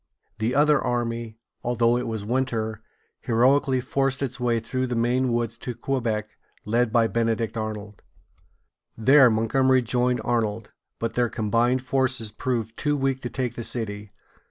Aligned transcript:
The 0.39 0.55
other 0.55 0.81
army, 0.83 1.37
although 1.61 1.95
it 1.95 2.07
was 2.07 2.25
winter, 2.25 2.81
heroically 3.19 3.81
forced 3.81 4.23
its 4.23 4.39
way 4.39 4.59
through 4.59 4.87
the 4.87 4.95
Maine 4.95 5.31
woods 5.31 5.59
to 5.59 5.75
Quebec, 5.75 6.27
led 6.65 6.91
by 6.91 7.05
Benedict 7.05 7.55
Arnold. 7.55 8.01
There 8.97 9.29
Montgomery 9.29 9.83
joined 9.83 10.21
Arnold; 10.23 10.71
but 10.97 11.13
their 11.13 11.29
combined 11.29 11.83
forces 11.83 12.31
proved 12.31 12.75
too 12.77 12.97
weak 12.97 13.21
to 13.21 13.29
take 13.29 13.53
the 13.53 13.63
city. 13.63 14.09